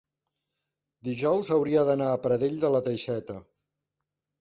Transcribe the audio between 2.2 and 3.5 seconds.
Pradell de la Teixeta.